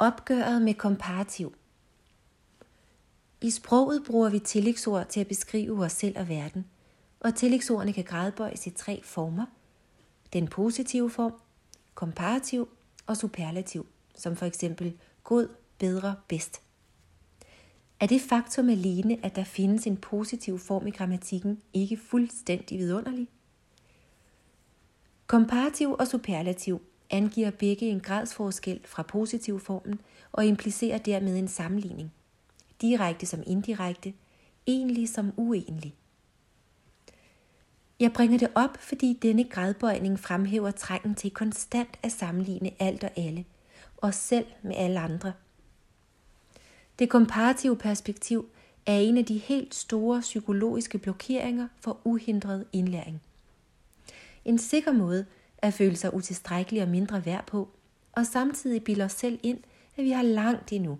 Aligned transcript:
Opgøret 0.00 0.62
med 0.62 0.74
komparativ. 0.74 1.54
I 3.40 3.50
sproget 3.50 4.04
bruger 4.06 4.30
vi 4.30 4.38
tillægsord 4.38 5.06
til 5.08 5.20
at 5.20 5.28
beskrive 5.28 5.84
os 5.84 5.92
selv 5.92 6.18
og 6.18 6.28
verden, 6.28 6.66
og 7.20 7.34
tillægsordene 7.34 7.92
kan 7.92 8.04
gradbøjes 8.04 8.66
i 8.66 8.70
tre 8.70 9.00
former. 9.04 9.46
Den 10.32 10.48
positive 10.48 11.10
form, 11.10 11.32
komparativ 11.94 12.68
og 13.06 13.16
superlativ, 13.16 13.86
som 14.14 14.36
for 14.36 14.46
eksempel 14.46 14.98
god, 15.24 15.48
bedre, 15.78 16.16
bedst. 16.28 16.60
Er 18.00 18.06
det 18.06 18.20
faktum 18.20 18.68
alene, 18.68 19.18
at 19.22 19.36
der 19.36 19.44
findes 19.44 19.86
en 19.86 19.96
positiv 19.96 20.58
form 20.58 20.86
i 20.86 20.90
grammatikken, 20.90 21.62
ikke 21.72 21.96
fuldstændig 21.96 22.78
vidunderlig? 22.78 23.28
Komparativ 25.26 25.92
og 25.92 26.06
superlativ 26.06 26.82
angiver 27.10 27.50
begge 27.50 27.86
en 27.86 28.00
gradsforskel 28.00 28.80
fra 28.84 29.02
positivformen 29.02 30.00
og 30.32 30.46
implicerer 30.46 30.98
dermed 30.98 31.38
en 31.38 31.48
sammenligning. 31.48 32.12
Direkte 32.80 33.26
som 33.26 33.42
indirekte, 33.46 34.14
egentlig 34.66 35.08
som 35.08 35.32
uenlig. 35.36 35.94
Jeg 38.00 38.12
bringer 38.12 38.38
det 38.38 38.48
op, 38.54 38.76
fordi 38.80 39.18
denne 39.22 39.44
gradbøjning 39.44 40.20
fremhæver 40.20 40.70
trængen 40.70 41.14
til 41.14 41.30
konstant 41.30 41.98
at 42.02 42.12
sammenligne 42.12 42.70
alt 42.78 43.04
og 43.04 43.10
alle, 43.16 43.44
og 43.96 44.14
selv 44.14 44.46
med 44.62 44.74
alle 44.76 45.00
andre. 45.00 45.32
Det 46.98 47.10
komparative 47.10 47.76
perspektiv 47.76 48.48
er 48.86 48.98
en 48.98 49.18
af 49.18 49.24
de 49.24 49.38
helt 49.38 49.74
store 49.74 50.20
psykologiske 50.20 50.98
blokeringer 50.98 51.68
for 51.80 52.00
uhindret 52.04 52.64
indlæring. 52.72 53.22
En 54.44 54.58
sikker 54.58 54.92
måde 54.92 55.26
at 55.58 55.74
føle 55.74 55.96
sig 55.96 56.14
utilstrækkelig 56.14 56.82
og 56.82 56.88
mindre 56.88 57.26
værd 57.26 57.46
på, 57.46 57.68
og 58.12 58.26
samtidig 58.26 58.84
bilde 58.84 59.04
os 59.04 59.12
selv 59.12 59.40
ind, 59.42 59.58
at 59.96 60.04
vi 60.04 60.10
har 60.10 60.22
langt 60.22 60.72
endnu. 60.72 60.98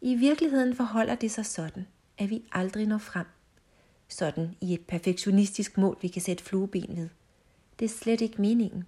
I 0.00 0.14
virkeligheden 0.14 0.76
forholder 0.76 1.14
det 1.14 1.30
sig 1.30 1.46
sådan, 1.46 1.86
at 2.18 2.30
vi 2.30 2.44
aldrig 2.52 2.86
når 2.86 2.98
frem. 2.98 3.26
Sådan 4.08 4.56
i 4.60 4.74
et 4.74 4.80
perfektionistisk 4.80 5.78
mål, 5.78 5.98
vi 6.02 6.08
kan 6.08 6.22
sætte 6.22 6.44
flueben 6.44 6.96
ved. 6.96 7.08
Det 7.78 7.84
er 7.84 7.88
slet 7.88 8.20
ikke 8.20 8.40
meningen. 8.40 8.84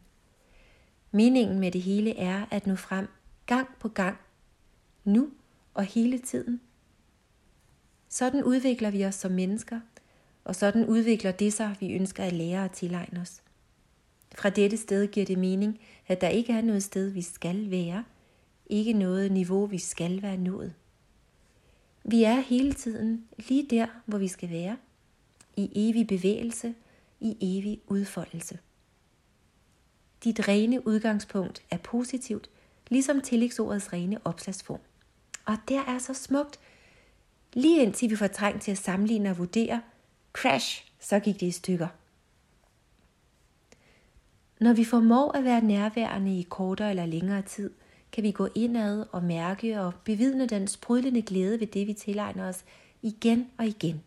Meningen 1.10 1.58
med 1.60 1.70
det 1.70 1.82
hele 1.82 2.18
er 2.18 2.46
at 2.50 2.66
nå 2.66 2.74
frem 2.74 3.08
gang 3.46 3.68
på 3.80 3.88
gang, 3.88 4.18
nu 5.04 5.30
og 5.74 5.84
hele 5.84 6.18
tiden. 6.18 6.60
Sådan 8.08 8.44
udvikler 8.44 8.90
vi 8.90 9.04
os 9.04 9.14
som 9.14 9.32
mennesker, 9.32 9.80
og 10.44 10.56
sådan 10.56 10.86
udvikler 10.86 11.32
det 11.32 11.52
sig, 11.52 11.76
vi 11.80 11.92
ønsker 11.92 12.24
at 12.24 12.32
lære 12.32 12.64
at 12.64 12.70
tilegne 12.70 13.20
os. 13.20 13.42
Fra 14.34 14.50
dette 14.50 14.76
sted 14.76 15.06
giver 15.06 15.26
det 15.26 15.38
mening, 15.38 15.80
at 16.06 16.20
der 16.20 16.28
ikke 16.28 16.52
er 16.52 16.62
noget 16.62 16.82
sted, 16.82 17.08
vi 17.08 17.22
skal 17.22 17.70
være, 17.70 18.04
ikke 18.66 18.92
noget 18.92 19.32
niveau, 19.32 19.66
vi 19.66 19.78
skal 19.78 20.22
være 20.22 20.36
nået. 20.36 20.74
Vi 22.04 22.24
er 22.24 22.40
hele 22.40 22.72
tiden 22.72 23.24
lige 23.48 23.66
der, 23.70 23.86
hvor 24.06 24.18
vi 24.18 24.28
skal 24.28 24.50
være, 24.50 24.76
i 25.56 25.70
evig 25.74 26.06
bevægelse, 26.06 26.74
i 27.20 27.36
evig 27.40 27.80
udfoldelse. 27.86 28.58
Dit 30.24 30.48
rene 30.48 30.86
udgangspunkt 30.86 31.62
er 31.70 31.76
positivt, 31.76 32.50
ligesom 32.88 33.20
tillægsordets 33.20 33.92
rene 33.92 34.18
opslagsform. 34.24 34.80
Og 35.44 35.56
der 35.68 35.84
er 35.84 35.98
så 35.98 36.14
smukt, 36.14 36.58
lige 37.52 37.82
indtil 37.82 38.10
vi 38.10 38.16
får 38.16 38.26
trængt 38.26 38.62
til 38.62 38.70
at 38.70 38.78
sammenligne 38.78 39.30
og 39.30 39.38
vurdere, 39.38 39.82
crash, 40.34 40.84
så 41.00 41.18
gik 41.18 41.40
det 41.40 41.46
i 41.46 41.50
stykker. 41.50 41.88
Når 44.60 44.72
vi 44.72 44.84
formår 44.84 45.32
at 45.32 45.44
være 45.44 45.60
nærværende 45.60 46.38
i 46.38 46.42
kortere 46.42 46.90
eller 46.90 47.06
længere 47.06 47.42
tid, 47.42 47.70
kan 48.12 48.22
vi 48.22 48.30
gå 48.30 48.48
indad 48.54 49.06
og 49.12 49.24
mærke 49.24 49.80
og 49.80 49.92
bevidne 50.04 50.46
den 50.46 50.68
sprudlende 50.68 51.22
glæde 51.22 51.60
ved 51.60 51.66
det, 51.66 51.86
vi 51.86 51.92
tilegner 51.92 52.48
os 52.48 52.64
igen 53.02 53.50
og 53.58 53.66
igen. 53.66 54.02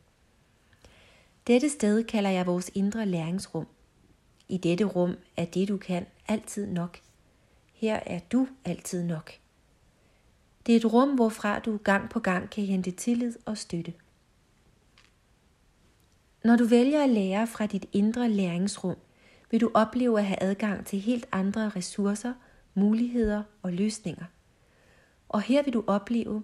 Dette 1.48 1.70
sted 1.70 2.04
kalder 2.04 2.30
jeg 2.30 2.46
vores 2.46 2.72
indre 2.74 3.06
læringsrum. 3.06 3.68
I 4.50 4.58
dette 4.58 4.84
rum 4.84 5.16
er 5.38 5.46
det, 5.46 5.68
du 5.68 5.78
kan, 5.78 6.06
altid 6.28 6.68
nok. 6.68 7.00
Her 7.74 8.00
er 8.06 8.20
du 8.20 8.48
altid 8.66 9.04
nok. 9.04 9.32
Det 10.66 10.76
er 10.76 10.80
et 10.80 10.94
rum, 10.94 11.10
hvorfra 11.10 11.60
du 11.60 11.78
gang 11.78 12.10
på 12.10 12.20
gang 12.20 12.50
kan 12.50 12.66
hente 12.66 12.92
tillid 12.92 13.36
og 13.46 13.58
støtte. 13.58 13.94
Når 16.48 16.56
du 16.56 16.66
vælger 16.66 17.04
at 17.04 17.10
lære 17.10 17.48
fra 17.48 17.66
dit 17.66 17.86
indre 17.94 18.30
læringsrum, 18.30 18.96
vil 19.52 19.62
du 19.62 19.72
opleve 19.74 20.20
at 20.20 20.26
have 20.26 20.44
adgang 20.44 20.86
til 20.86 21.00
helt 21.00 21.28
andre 21.32 21.70
ressourcer, 21.70 22.34
muligheder 22.74 23.44
og 23.62 23.74
løsninger. 23.74 24.26
Og 25.30 25.42
her 25.42 25.64
vil 25.64 25.74
du 25.74 25.84
opleve, 25.88 26.44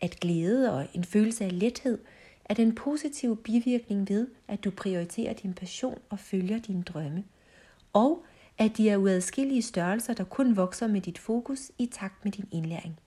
at 0.00 0.20
glæde 0.20 0.72
og 0.72 0.86
en 0.94 1.04
følelse 1.04 1.44
af 1.44 1.58
lethed 1.58 1.98
er 2.44 2.54
den 2.54 2.74
positive 2.74 3.36
bivirkning 3.36 4.08
ved, 4.08 4.28
at 4.48 4.64
du 4.64 4.70
prioriterer 4.70 5.32
din 5.32 5.54
passion 5.54 5.98
og 6.10 6.18
følger 6.18 6.58
dine 6.58 6.82
drømme. 6.82 7.24
Og 7.92 8.24
at 8.58 8.76
de 8.76 8.90
er 8.90 8.96
uadskillige 8.96 9.62
størrelser, 9.62 10.14
der 10.14 10.24
kun 10.24 10.56
vokser 10.56 10.86
med 10.86 11.00
dit 11.00 11.18
fokus 11.18 11.70
i 11.78 11.86
takt 11.86 12.24
med 12.24 12.32
din 12.32 12.48
indlæring. 12.52 12.98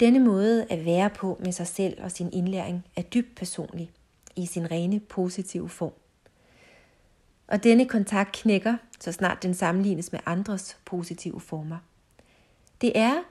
Denne 0.00 0.18
måde 0.18 0.66
at 0.70 0.84
være 0.84 1.10
på 1.10 1.40
med 1.44 1.52
sig 1.52 1.66
selv 1.66 2.02
og 2.02 2.10
sin 2.10 2.32
indlæring 2.32 2.84
er 2.96 3.02
dybt 3.02 3.36
personlig 3.36 3.90
i 4.36 4.46
sin 4.46 4.70
rene 4.70 5.00
positive 5.00 5.68
form. 5.68 5.92
Og 7.48 7.64
denne 7.64 7.88
kontakt 7.88 8.32
knækker, 8.32 8.76
så 9.00 9.12
snart 9.12 9.42
den 9.42 9.54
sammenlignes 9.54 10.12
med 10.12 10.20
andres 10.26 10.78
positive 10.84 11.40
former. 11.40 11.78
Det 12.80 12.92
er, 12.94 13.22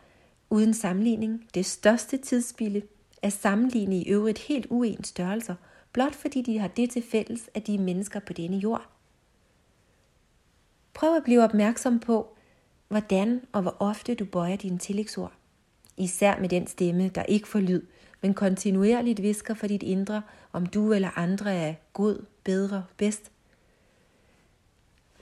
uden 0.50 0.74
sammenligning, 0.74 1.48
det 1.54 1.66
største 1.66 2.18
tidsspilde 2.18 2.82
at 3.22 3.34
sammenligne 3.34 3.96
i 3.96 4.10
øvrigt 4.10 4.40
helt 4.40 4.68
uens 4.70 5.08
størrelser, 5.08 5.56
blot 5.94 6.16
fordi 6.16 6.42
de 6.42 6.60
har 6.60 6.68
det 6.68 6.90
til 6.90 7.04
fælles, 7.12 7.50
at 7.54 7.68
de 7.68 7.76
er 7.76 7.80
mennesker 7.80 8.20
på 8.20 8.34
denne 8.34 8.58
jord. 8.58 8.88
Prøv 10.94 11.16
at 11.16 11.24
blive 11.24 11.44
opmærksom 11.44 12.00
på, 12.00 12.36
hvordan 12.88 13.42
og 13.52 13.62
hvor 13.62 13.76
ofte 13.80 14.16
du 14.16 14.26
bøjer 14.26 14.56
dine 14.56 14.78
tillægsord. 14.78 15.39
Især 16.00 16.40
med 16.40 16.50
den 16.50 16.68
stemme, 16.68 17.10
der 17.10 17.24
ikke 17.24 17.48
får 17.48 17.60
lyd, 17.60 17.82
men 18.22 18.34
kontinuerligt 18.34 19.22
visker 19.22 19.54
for 19.54 19.68
dit 19.68 19.84
indre, 19.84 20.22
om 20.54 20.66
du 20.66 20.94
eller 20.94 21.18
andre 21.18 21.54
er 21.54 21.74
god, 21.94 22.26
bedre, 22.44 22.86
bedst– 22.98 23.32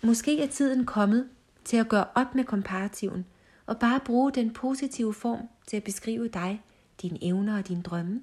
Måske 0.02 0.42
er 0.42 0.48
tiden 0.48 0.86
kommet 0.86 1.30
til 1.66 1.78
at 1.78 1.90
gøre 1.90 2.06
op 2.16 2.36
med 2.36 2.44
komparativen 2.44 3.26
og 3.66 3.80
bare 3.80 4.00
bruge 4.06 4.32
den 4.32 4.54
positive 4.54 5.14
form 5.14 5.50
til 5.68 5.78
at 5.78 5.84
beskrive 5.84 6.28
dig, 6.28 6.62
dine 7.02 7.24
evner 7.24 7.58
og 7.58 7.68
dine 7.68 7.82
drømme. 7.82 8.22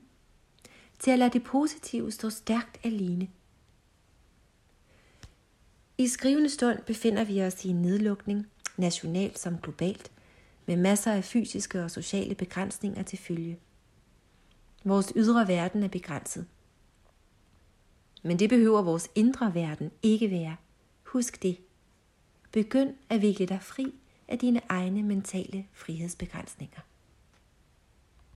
Til 0.99 1.11
at 1.11 1.19
lade 1.19 1.31
det 1.31 1.45
positive 1.45 2.13
stå 2.13 2.31
stærkt 2.31 2.79
alene. 2.85 3.29
I 5.99 6.09
skrivende 6.09 6.51
stund 6.51 6.79
befinder 6.87 7.25
vi 7.25 7.43
os 7.43 7.65
i 7.65 7.69
en 7.69 7.83
nedlukning, 7.83 8.47
nationalt 8.77 9.39
som 9.39 9.59
globalt, 9.59 10.13
med 10.67 10.77
masser 10.77 11.13
af 11.13 11.25
fysiske 11.25 11.85
og 11.85 11.91
sociale 11.91 12.35
begrænsninger 12.35 13.03
til 13.03 13.19
følge. 13.19 13.59
Vores 14.85 15.13
ydre 15.17 15.49
verden 15.49 15.83
er 15.83 15.89
begrænset. 15.89 16.47
Men 18.23 18.39
det 18.39 18.49
behøver 18.49 18.83
vores 18.83 19.11
indre 19.15 19.55
verden 19.55 19.91
ikke 20.03 20.31
være. 20.31 20.57
Husk 21.03 21.43
det. 21.43 21.59
Begynd 22.53 22.95
at 23.09 23.23
vikle 23.23 23.47
dig 23.47 23.63
fri 23.63 23.95
af 24.29 24.39
dine 24.39 24.61
egne 24.69 25.03
mentale 25.03 25.67
frihedsbegrænsninger. 25.73 26.81